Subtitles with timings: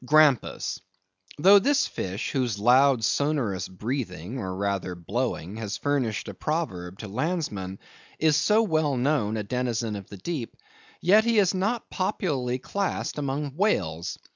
[0.03, 7.07] (Grampus).—Though this fish, whose loud sonorous breathing, or rather blowing, has furnished a proverb to
[7.07, 7.77] landsmen,
[8.17, 10.55] is so well known a denizen of the deep,
[11.01, 14.17] yet is he not popularly classed among whales.